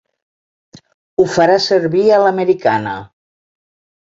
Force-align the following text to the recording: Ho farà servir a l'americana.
Ho 1.17 1.25
farà 1.35 1.59
servir 1.65 2.03
a 2.09 2.17
l'americana. 2.25 2.99